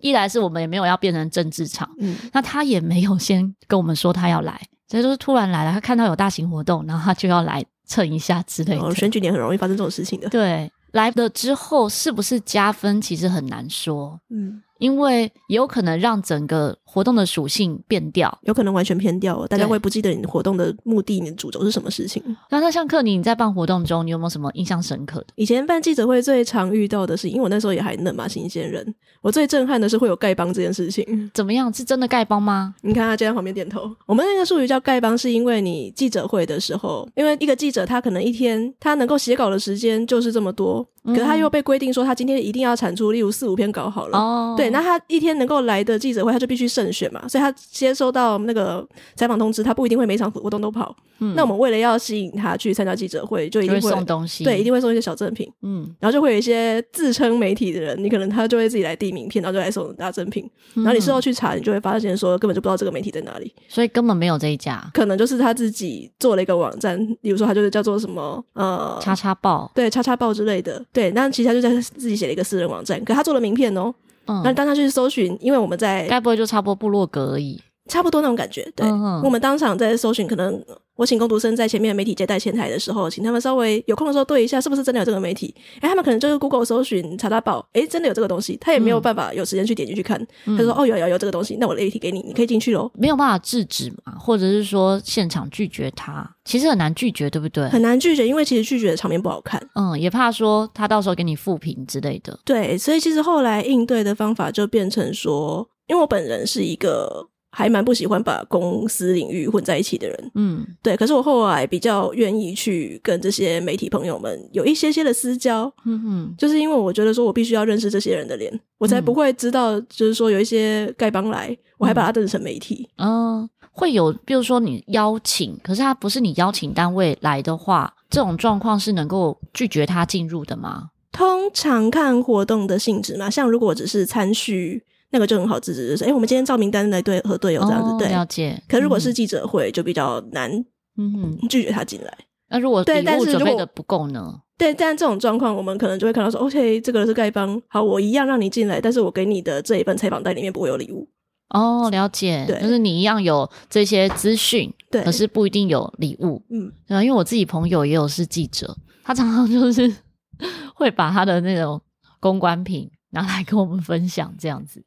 [0.00, 5.72] 一来是我们也没有要变成政治场，嗯，那他也没有先跟我们说他要来，所以就是突然来了。
[5.72, 8.82] 他看到有大型活动，然后他就要来蹭一下之类的。
[8.82, 10.28] 哦，选举年很容易发生这种事情的。
[10.28, 14.18] 对，来了之后是不是加分，其实很难说。
[14.30, 14.62] 嗯。
[14.80, 22.20] 因为也有可能让整个活动的属性变掉，有可能完全偏掉了，大家会不记得你活动的目的、你的主轴是什么事情。
[22.48, 25.26] 那那像克尼，你在办活动中，你有没有什么印象深刻的？
[25.36, 28.94] 以前办记者会最常遇到的是，因为我那时候也还嫩嘛，新鲜人。
[29.20, 31.30] 我最震撼的是会有丐帮这件事情。
[31.34, 31.72] 怎么样？
[31.72, 32.74] 是真的丐帮吗？
[32.80, 33.82] 你看他就在旁边点头。
[34.06, 40.86] 我们那个术语叫丐帮，是因为你记者会的时候，因为一个记者他可能一天他能够写稿的时间就是这么多。
[41.04, 44.18] 可是他又被规定说，他今天一定要产出，例如四五篇稿好了。
[44.18, 47.26] 哦，对，那他一天能够来的记者会，他就必须慎选嘛。
[47.26, 48.86] 所以他接收到那个
[49.16, 50.94] 采访通知，他不一定会每场活动都跑。
[51.20, 55.50] 嗯，那我们为了要吸引他去参加记者会，就一定会，会送东西，对，一定会送一些小赠品。
[55.62, 60.48] 嗯，然后就会有一些自称媒体的人，你可能他就会自己来递名片，然后就来送大赠品。
[60.74, 70.84] 然后你事后去查，你就会发现说，根本就不知道这个媒体在哪里，所以根本没有这一家，可能就是他自己做了一个网站，比如说他就是叫做什么呃，叉叉报，对，叉叉报之类的。
[70.92, 71.70] 对，那其实他就在。
[71.80, 73.92] 自己写了一个私人网站，可他做了名片哦。
[74.26, 78.62] 嗯，那当他去搜寻，因为我们在，该不会就差不多部落格而已，差不多那种感觉。
[78.74, 80.64] 对，嗯、我们当场在搜寻，可能。
[80.96, 85.54] 我请工读生在前面媒体接待前台的时候，请他们稍微有空的时候对一下，是不是真的有这个媒体？
[85.76, 90.20] 哎，他们可能就是 Google 搜寻查查宝，哎，真的有这个东西，他也没有办法有时间去点进去看。
[90.44, 97.66] 嗯、他说：“哦，有有有这个东西，那我的媒体给你，你可以进去喽。”没有办法制止嘛，或者是说现场拒绝他，其实很难拒绝，对不对？
[97.70, 99.58] 很难拒绝，因为其实拒绝的场面不好看。
[99.76, 102.38] 嗯，也怕说他到时候给你负评之类的。
[102.44, 107.29] 对，所以其实后来应对的方法就变成说，因为我本人是一个。
[107.50, 110.96] 还蛮不喜欢把公司领域混在一起的人，嗯，对。
[110.96, 130.90] 可是我后来比较愿意去跟这些媒体朋友们有一些些的私交，嗯哼，就是因为我觉得说我必须要认识这些人的脸，我才不会知道，就是说有一些丐帮来，我还把他当成媒体，嗯，会有，比如说你邀请，可是他不是你邀请单位来的话，这种状况是能够拒绝他进入的吗？
[131.10, 134.84] 通常看活动的性质嘛，像如果只是参叙。
[135.10, 138.62] 那个就很好制止，就是哎，我们今天照名单来对和队友这样子，对，了解。
[138.68, 140.50] 可如果是记者会，就比较难，
[140.96, 142.16] 嗯哼，拒绝他进来。
[142.48, 144.40] 那如果礼物准备的不够呢？
[144.58, 151.08] 对，但这种状况，我们可能就会看到说，OK，这个是丐帮，好，我一样让你进来，但是我给你的这一份采访袋里面不会有礼物。
[151.48, 156.42] 哦，了解，对，就是你一样有这些资讯，对，可是不一定有礼物。
[156.50, 159.92] 嗯，然后，因为我自己朋友也有是记者，他常常就是
[160.74, 161.80] 会把他的那种
[162.20, 162.90] 公关品。
[163.10, 164.82] 拿来跟我们分享这样子，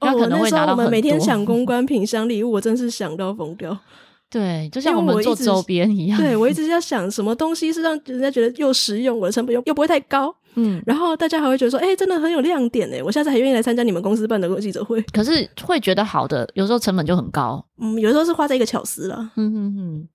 [0.00, 0.82] 那可能会拿到很多。
[0.82, 3.76] 哦，我们每天抢公关品、抢礼物，我真是想到疯掉。
[4.30, 6.16] 对，就像我们做周边一样。
[6.16, 10.32] 对，我一直在想，什么东西是让人家觉得又实用，我的成本又又不会太高。
[10.54, 15.02] 嗯，然后大家还会觉得说，哎、欸，真的很有亮点哎，我下次还愿意来参加你们公司办的记者会。
[15.12, 17.64] 可是会觉得好的，有时候成本就很高。
[17.80, 19.30] 嗯，有时候是花在一个巧思了。
[19.36, 20.08] 嗯哼哼。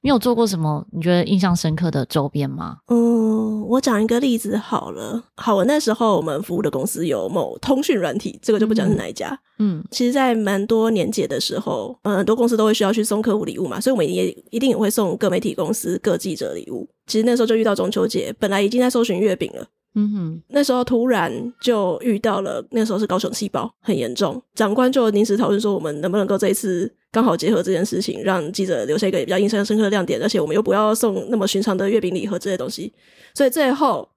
[0.00, 2.78] 你有做过什么你觉得印象深刻的周边吗？
[2.86, 5.22] 嗯，我讲一个例子好了。
[5.36, 9.38] 好，我那时候我们服务的公司有某通讯软体，这个就不讲是哪一家。
[9.58, 16.88] 嗯，其实，在蛮多年节的时候，嗯，很多公司都会需要去送客户礼物嘛，所以我们也一定也会送各媒体公司各记者礼物。
[17.06, 19.66] 其实那时候就遇到中秋节，本来已经在搜寻月饼了。
[19.94, 32.92] 嗯哼，那时候突然就遇到了，那时候是高雄气爆很严重，长官就临时讨论说，我们能不能够这一次刚好结合这件事情，让记者留下一个比较印象深刻的亮点，而且我们又不要送那么寻常的月饼礼盒这些东西，
[33.34, 34.08] 所以最后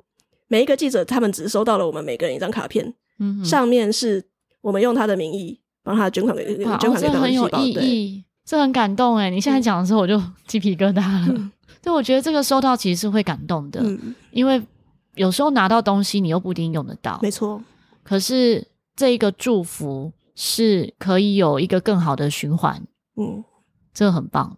[0.48, 4.24] 每一个记者他们只收到了我们每个人一张卡片，嗯，上面是
[4.62, 9.30] 我们用他的名义帮他捐款给捐款给这很有意义，对这很感动哎！
[9.30, 11.28] 你现在讲的时候我就鸡皮疙瘩了。
[11.30, 11.52] 嗯、
[11.82, 14.62] 对，我觉得这个收到其实是会感动的，嗯、因为
[15.16, 17.62] 有时候拿到东西你又不一定用得到，没错。
[18.04, 22.82] 可是这一个祝福是可以有一个更好的循环，
[23.18, 23.44] 嗯，
[23.94, 24.58] 这个很棒。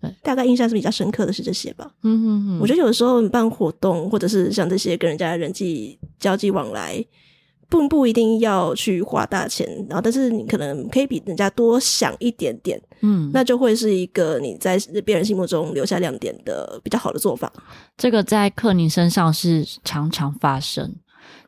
[0.00, 1.90] 对，大概印象是比较深刻的是这些吧。
[2.02, 7.02] 嗯嗯嗯，我觉得有的时候你办活动，或者是像这些跟人家人际交际往来，
[7.70, 17.50] 不不一定要去花大钱，然后但是你可能可以比人家多想一点点，嗯，那就会是一个你在别人心目中留下亮点的比较好的做法。
[17.96, 20.94] 这个在克宁身上是常常发生。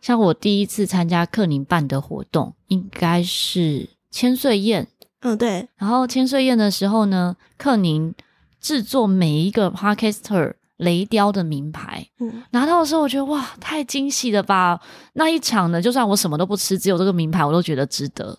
[0.06, 4.86] 像我第一次参加克宁办的活动，应该是千岁宴。
[5.22, 5.68] 嗯，对。
[5.76, 8.14] 然后千岁宴的时候呢，克宁
[8.60, 14.80] 制作每一个 Podcaster 雷雕的名牌，嗯，拿到的时候我觉得哇，太惊喜了吧！
[15.14, 18.38] 那一场呢，就算我什么都不吃，只有这个名牌，我都觉得值得。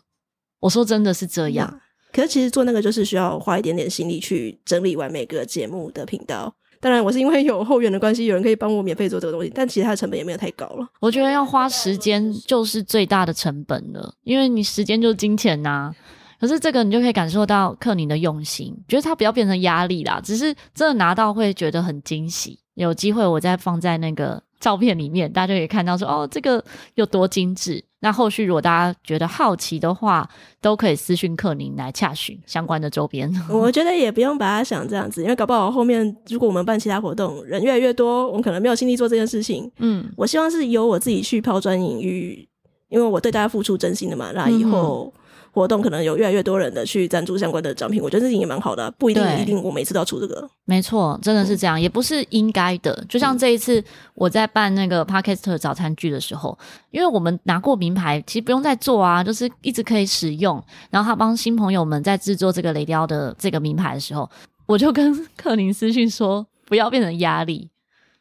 [0.61, 1.69] 我说真的是这样。
[1.69, 1.81] 嗯，
[2.13, 6.55] 可是其实做那个就是需要花一点点心力去整理完每个节目的频道。
[6.79, 10.87] 当然，我是因为有后援的关系，有人可以帮我免费做这个东西，但其他的成本也没有太高了。
[10.99, 15.91] 我觉得要花时间就是最大的成本了，因为你时间就是金钱呐、
[16.39, 22.59] 可是这个你就可以感受到克宁的用心，觉得他不要变成压力啦，只是真的拿到会觉得很惊喜。
[22.75, 26.63] 有机会我再放在那个照片里面，大家就可以看到说哦，这个
[26.95, 27.83] 有多精致。
[27.99, 30.29] 那后续如果大家觉得好奇的话，
[30.61, 33.31] 都可以私讯克宁来洽询相关的周边。
[33.49, 39.71] 我觉得也不用把它想这样子，因为搞不好后面如果我们办其他活动，人越来越多，我们可能没有心力做这件事情。
[39.79, 42.47] 嗯，我希望是由我自己去抛砖引玉，
[42.89, 44.31] 因为我对大家付出真心的嘛。
[44.33, 45.11] 那以后。
[45.15, 45.21] 嗯
[45.57, 50.47] 活动可能有越来越多人的去赞助相关的奖品，我觉得这也蛮好的，不一定一定我每次都要出这个。
[50.65, 53.03] 没错，真的是这样，嗯、也不是应该的。
[53.09, 56.55] 就像这一次我在办那个 Podcast 早餐剧的时候，
[56.91, 60.63] 因为我们拿过名牌，其实不用再做啊，就是一直可以使用。
[60.91, 64.29] 然后他帮新朋友们在制作这个雷雕的这个名牌的时候，
[64.67, 67.69] 我就跟克林私讯说，不要变成压力，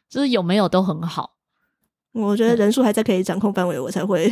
[0.09, 1.36] 就是有没有都很好。
[2.21, 4.27] 我觉得人数还在可以掌控范围，我才会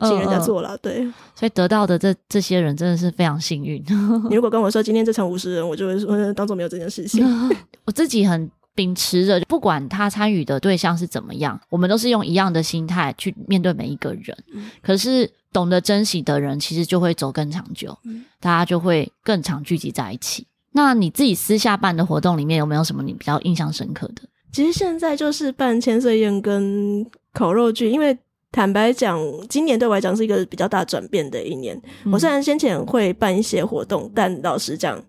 [0.00, 0.76] 请人家做了。
[0.78, 1.02] 对，
[1.34, 3.82] 所以得到的这这些人真的是非常幸运。
[4.28, 7.24] 你如果跟我说今天这场五十人，我就会说当做没有这件事情。
[7.86, 14.36] 我自己很秉持着，不管他参与的对象是怎么样，我们都是用一样的心态去面对每一个人。
[14.82, 17.96] 可是懂得珍惜的人，其实就会走更长久，
[18.40, 20.46] 大家就会更常聚集在一起。
[20.72, 24.22] 那你自己私下办的活动里面，有没有什么你比较印象深刻的？
[24.52, 28.16] 其实现在就是办千岁宴跟烤肉剧，因为
[28.50, 31.80] 坦白讲，今年对我来讲是一个比较大转变的一年。
[32.04, 35.00] 嗯、我虽然先前会办一些活动，但老实讲，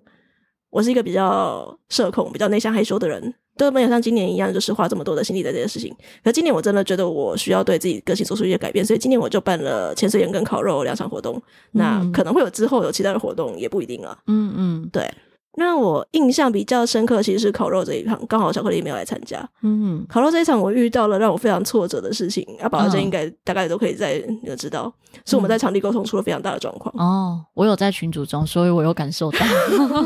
[0.69, 5.95] 我是一个比较社恐、比较内向、害羞的人，都没有像今年一样，就是花这么多的心力在这件事情。
[6.23, 11.38] 可今年我真的觉得我需要对自己个性做出一些改变，所以今年我就办了千岁宴跟烤肉两场活动。
[11.38, 14.17] 嗯、那可能会有之后有其他的活动，也不一定啊。
[14.28, 15.10] 嗯嗯，对。
[15.55, 19.47] 那我印象比较深刻，其实是烤肉这一场，刚好巧克力没有来参加。
[19.62, 24.93] 嗯，烤肉这一场我遇到了让我非常挫折的事情，阿宝这应该大概都可以在有知道，
[25.25, 26.93] 是我们在场地沟通出了非常大的状况。
[26.97, 29.39] 哦，我有在群组中，所以我有感受到，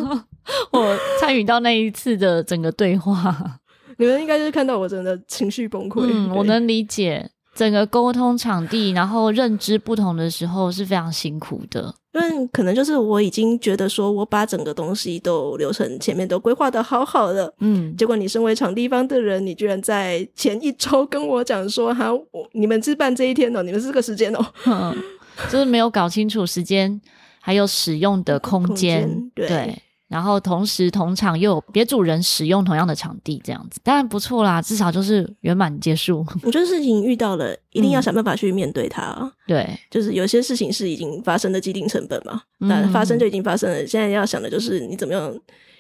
[0.72, 3.60] 我参与到那一次的整个对话，
[4.00, 6.02] 你们应该就是看到我真的情绪崩溃。
[6.12, 7.30] 嗯，我能理解。
[7.56, 11.94] 整个沟通场地，然后认知不同的时候是非常辛苦的。
[12.14, 24.96] 因为可能就是我已经觉得说，我把整个东西都流程前面都规划的好好的，嗯，结果你身为场地方的人，你居然在前一周跟我讲说，哈，我你们是办这一天哦，你们是这个时间哦，嗯，
[25.50, 27.02] 就是没有搞清楚时间
[27.40, 29.48] 还有使用的空间，空间，对。
[29.48, 29.83] 对
[30.14, 36.24] 然后同时同场又有别组人使用同样的场地，这样子当然不错啦，至少就是圆满结束。
[36.44, 39.18] 我觉得事情遇到了，一定要想办法去面对它。
[39.20, 43.82] 嗯、对，就是有些事情是已经发生的既定成本嘛，那发生就已经发生了。
[43.82, 45.36] 嗯、现在要想的就是你怎么样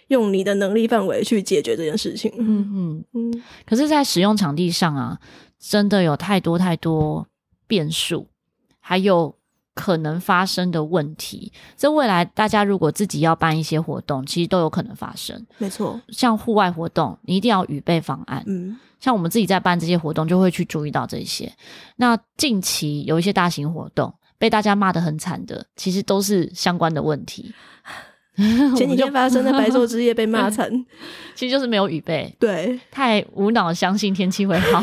[0.08, 2.34] 用你的能力范围去解决这件事情。
[2.40, 3.44] 嗯嗯嗯。
[3.68, 5.20] 可是，在使用场地上啊，
[5.60, 7.28] 真的有太多太多
[7.68, 8.28] 变数，
[8.80, 9.36] 还有。
[9.76, 15.46] 可能发生的问题，这未来大家如果自己要办一些活动，其实都有可能发生。
[15.58, 18.44] 没错，像户外活动，你一定要预备方案。
[18.46, 21.52] 嗯，像我们自己在办这些活动，就会去注意到这些。
[21.96, 27.52] 那近期有一些大型活动被大家骂得很惨的，其实都是相关的问题。
[28.78, 30.70] 前几天发生的白昼之夜被骂惨，
[31.34, 32.36] 其实就是没有预备。
[32.40, 34.82] 对，太无脑相信天气会好。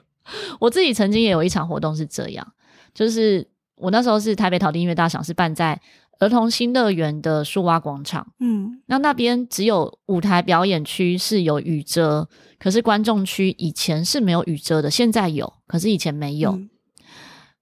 [0.58, 2.46] 我自己曾经也有一场活动是这样，
[2.94, 3.46] 就是。
[3.82, 5.80] 我那时候是台北陶笛音乐大赏，是办在
[6.20, 12.28] 儿童新乐园的树蛙广场，嗯，那那边只有舞台表演区是有雨遮，
[12.60, 16.52] 可是观众区以前是没有雨遮的，现在有，可是以前没有。
[16.52, 16.70] 嗯、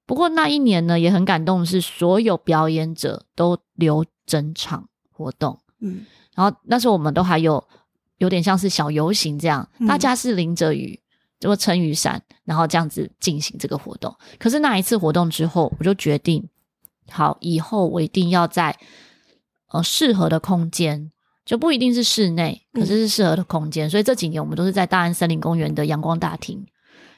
[0.04, 6.04] 不过那一年呢，也很感动的是，所有表演者都留整场活动，嗯，
[6.34, 7.66] 然后那时候我们都还有
[8.18, 10.99] 有点像是小游行这样，大家是淋着雨，
[11.40, 14.14] 就撑雨伞，然后这样子进行这个活动。
[14.38, 16.46] 可是那一次活动之后，我就决定。
[17.10, 18.78] 好，以后我一定要在
[19.72, 21.10] 呃适合的空间，
[21.44, 23.88] 就不一定是室内，可是是适合的空间。
[23.88, 26.64] 嗯、所以这几年我们都是在大安森林公园的阳光大厅，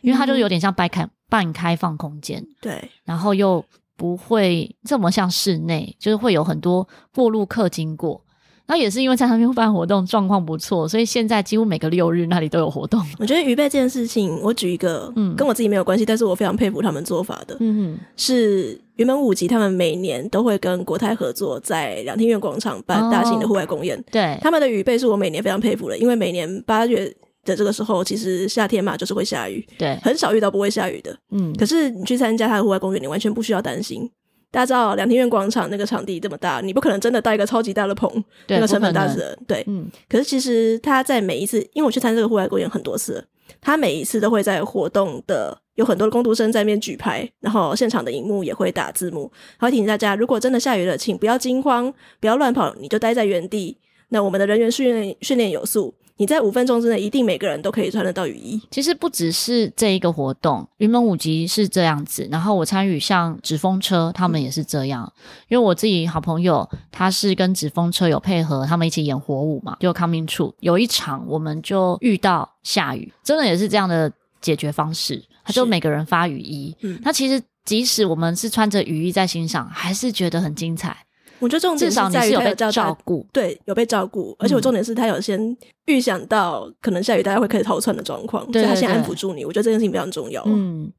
[0.00, 3.62] 因为它就有点像半开半开放空间，对，然后又
[3.96, 8.24] 不会这么像室内，就是会有很多过路客经过。
[8.72, 12.98] 那也是因为在那边办活动状况不错，所以现在几乎每个六日那里都有活动。
[13.18, 24.02] 我觉得鱼贝这件事情，我举一个，嗯，跟我自己没有关系，但是我非常佩服他们做法的，嗯哼，是原本五级，他们每年都会跟国泰合作，在两厅院广场办大型的户外公演。
[24.10, 34.10] 对，他们的鱼贝是我每年非常佩服的，因为每年八月的这个时候，其实夏天嘛，就是会下雨，对，很少遇到不会下雨的，嗯，可是你去参加他的户外公园，你完全不需要担心。
[34.52, 38.08] 大家知道两厅院广场那个场地这么大，你不可能真的带一个超级大的棚，
[38.46, 39.38] 那个成本大死人。
[39.48, 39.90] 对，嗯。
[40.08, 43.26] 可是其实他在每一次，因为我去参加这个户外公演很多次，
[43.60, 53.78] 他每一次都会在活动的有很多的工读生在那边举牌，然后现场的荧幕也会打字幕，他会提醒大家，如果真的下雨了，请不要惊慌，不要乱跑，你就待在原地。
[54.10, 55.94] 那我们的人员训练训练有素。
[56.16, 58.60] 你在五分钟之内，一定每个人都可以穿得到雨衣。
[58.70, 65.04] 其实不只是这一个活动，云门舞集是这样子，然后我参与像纸风车，他们也是这样。
[65.04, 65.12] 嗯、
[65.48, 76.76] 因为我自己好朋友，他是跟纸风车有配合，他们一起演火舞嘛，就 Coming True 有一场，我们就遇到下雨，真的也是这样的解决方式，他就每个人发雨衣。
[76.82, 80.96] 嗯，那其实即使我们是穿着雨衣在欣赏，还是觉得很精彩。
[81.42, 89.44] 我觉得重点是在于有被照顾，对，有被照顾，而且我重点是他有先预想到可能下雨大家会开始逃窜的状况，对他先安抚住你。
[89.44, 90.40] 我觉得这件事情非常重要。
[90.46, 90.90] 嗯，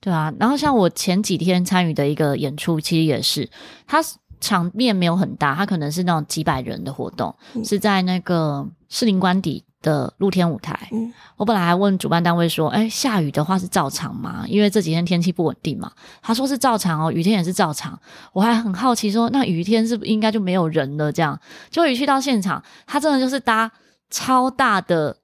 [0.00, 0.32] 对啊。
[0.38, 3.50] 然后像我前几天参与的一个演出，其实也是，
[3.88, 3.98] 他
[4.40, 14.44] 场面没有很大，他可能是那种几百人的活动，嗯、是在那个士林官邸的露天舞台，嗯，我本来还问主办单位说，哎，下雨的话是照常吗？
[14.48, 15.92] 因为这几天天气不稳定嘛。
[16.20, 17.98] 他说是照常哦，雨天也是照常。
[18.32, 21.12] 我还很好奇说，那雨天是不是应该就没有人了？
[21.12, 21.38] 这样，
[21.70, 23.70] 就一去到现场，他真的就是搭
[24.10, 25.16] 超大的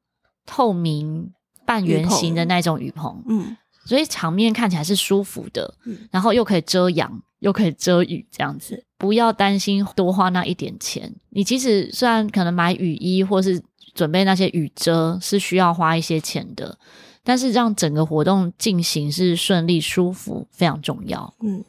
[0.47, 1.33] 透明
[1.67, 11.13] 半圆形的那种雨棚，嗯，所以场面看起来是舒服的，嗯，然后又可以遮阳，又可以遮雨，这样子，不要担心多花那一点钱。
[11.31, 13.61] 你即使虽然可能买雨衣或是。
[13.95, 16.77] 准备那些雨遮是需要花一些钱的，
[17.23, 21.33] 但是让整个活动进行是顺利舒服非常重要。
[21.43, 21.65] 嗯，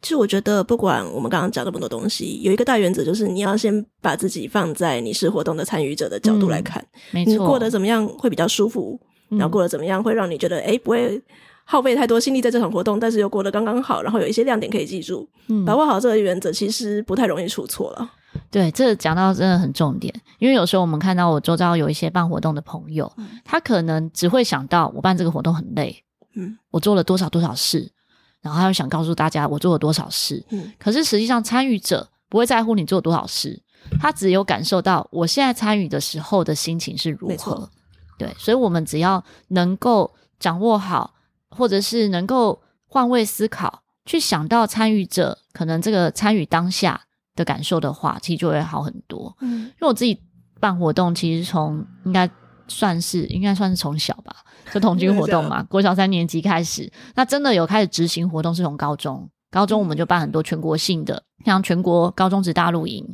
[0.00, 8.98] 其实我觉得不管我们刚刚讲那么多东西，有一个大原则就是你要先把自己放在你是活动的参与者的角度来看，嗯、没错，你过得怎么样会比较舒服，
[9.30, 11.20] 然后过得怎么样会让你觉得哎、嗯、不会
[11.64, 18.10] 耗费太多心力在这场活动，但是又过得刚刚好，然后有一些亮点可以记住，嗯，把握好这个原则，其实不太容易出错了。
[18.54, 26.04] 对，这讲到真的很重点，因为有时候我们看到我周遭有一些办活动的朋友，嗯、他可能只会想到我办这个活动很累，
[26.36, 27.90] 嗯，我做了多少多少事，
[28.40, 33.60] 然后他又想告诉大家我做了多少事，嗯，可是实际上参与者不会在乎你做了多少事，
[33.98, 37.68] 他只有感受到我现在参与的时候的心情是如何，
[38.16, 41.14] 对，所以我们只要能够掌握好，
[41.50, 47.00] 或者是能够换位思考，去想到参与者可能这个参与当下。
[47.34, 49.36] 的感受的话，其实就会好很多。
[49.40, 50.20] 嗯，因为我自己
[50.60, 52.28] 办活动，其实从应该
[52.68, 54.36] 算是应该算是从小吧，
[54.72, 56.90] 就童 军活动嘛，国小三年级开始。
[57.14, 63.06] 那真的有开始执行活动是从高中，高中我们就办很多全国性的，像全国高中职大陆营，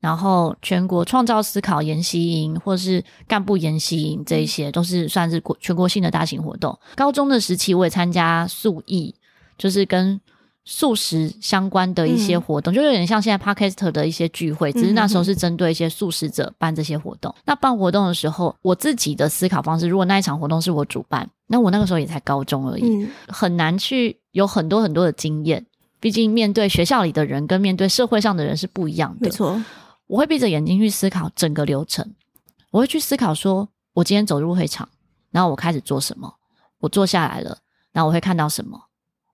[0.00, 6.76] 然后全国创造思考研习营，或是干部研习营，这一些都是算是国全国性的大型活动。
[6.96, 9.14] 高中的时期我也参加素艺，
[9.58, 10.20] 就是跟。
[10.68, 17.32] 素食相关的一些活动，嗯、就有点像现在 Podcast 的一些聚会，只是那时候是针对一些素食者办这些活动。
[17.38, 25.64] 嗯、那办活动的时候，我自己的思考方式，如果那一场活动是我主办，那我那个时候也才高中而已，嗯、很难去有很多很多的经验。
[26.00, 29.26] 毕竟面对学校里的人跟面对社会上的人是不一样的。
[29.26, 29.62] 没错，
[30.08, 32.12] 我会闭着眼睛去思考整个流程，
[32.72, 34.88] 我会去思考说，我今天走入会场，
[35.30, 36.34] 然后我开始做什么，
[36.80, 37.56] 我坐下来了，
[37.92, 38.82] 然后我会看到什么，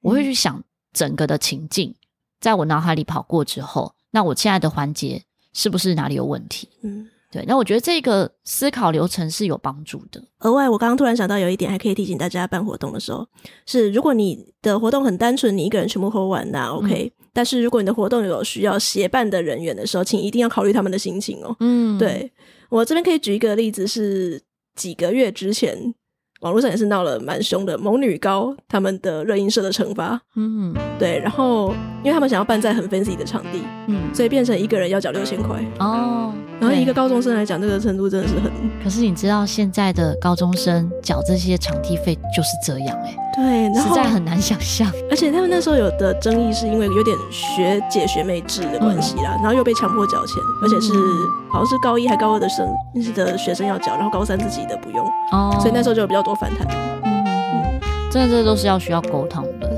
[0.03, 0.63] 我会去想。
[0.93, 1.95] 整个的情境
[2.41, 6.69] 在我脑海里跑过之后，那我现在的环节是不是哪里有问题？
[6.83, 7.45] 嗯，对。
[7.47, 10.23] 那我觉得这个思考流程是有帮助的。
[10.41, 13.27] 额外，我刚刚突然想到有一点，还可以提醒大家办活动的时候，
[13.67, 17.13] 是如果你的活动很单纯，你一个人全部 hold 完，那 OK。
[17.17, 21.57] 嗯但是如果你的活动有需要协办的人员的时候，请一定要考虑他们的心情哦。
[21.61, 22.31] 嗯，对，
[22.69, 24.39] 我这边可以举一个例子，是
[24.77, 25.95] 几个月之前。
[26.43, 31.73] 网络上也是闹了蛮凶的，某女高他们的热音社的惩罚，嗯，对，然后
[32.03, 35.65] 因为他们想要办在很 fancy 的场地，嗯，所以变成一个人要缴六千块。
[35.79, 38.51] 哦，然后一个高中生来讲，这个程度真的是很。
[38.83, 44.91] 可是你知道现在的高中生缴这些场地费就是这样哎、欸，对，实在很难想象。
[45.11, 52.69] 而且他们那时候有的争议是因为有点学姐学妹制的关系啦，嗯、然后又被强迫缴钱，而且是、嗯、好像是高一还高二的生
[53.15, 56.33] 的学生要缴，然后高三自己的不用哦，所以那时候就有比较多。
[56.35, 56.67] 反弹，
[57.05, 57.81] 嗯嗯，
[58.11, 59.71] 真的，这都是要需要沟通的，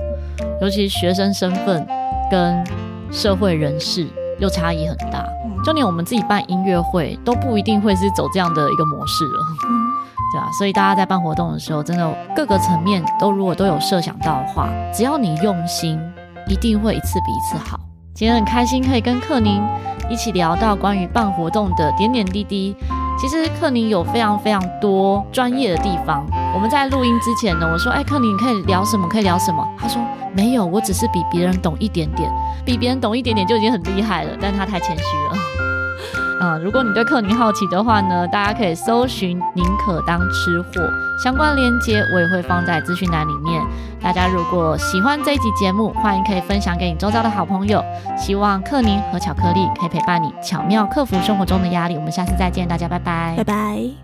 [0.62, 1.86] 尤其学生身份
[2.30, 2.64] 跟
[3.10, 4.06] 社会人士
[4.38, 5.26] 又差异很大，
[5.64, 9.40] 就连我们自己办音乐会都不一定会是走这样的一个模式了，
[10.34, 10.50] 对吧？
[10.50, 16.00] 所以大家在办活动的时候，真的各个层面都如果都有设想到的话，只要你用心，
[16.48, 17.78] 一定会一次比一次好。
[18.14, 19.62] 今天很开心可以跟克宁
[20.08, 22.76] 一起聊到关于办活动的点点滴滴。
[23.16, 26.26] 其实克宁有非常非常多专业的地方。
[26.52, 29.08] 我们在录音之前呢，我说：“哎，克宁，你可以聊什么？
[29.08, 30.02] 可以聊什么？”他说
[30.34, 32.28] ：“没有，我只是比别人懂一点点，
[32.64, 35.63] 比别人懂一点点就已经很厉害了。”但他太谦虚了。
[36.44, 40.68] 嗯，如果你对克宁好奇的话呢，大家可以搜寻“宁可当吃货”
[41.18, 43.62] 相关链接，我也会放在资讯栏里面。
[44.02, 47.82] 大家如果喜欢这一集节目，欢迎可以分享给你周遭的好朋友。
[48.14, 51.96] 希望克宁和巧克力可以陪伴你，巧妙克服生活中的压力。
[51.96, 53.94] 我们下次再见，大家拜拜，拜拜。